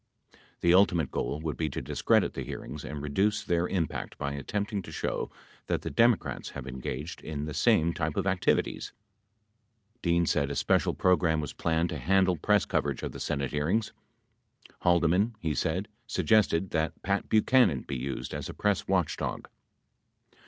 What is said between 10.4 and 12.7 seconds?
a special program was planned to handle press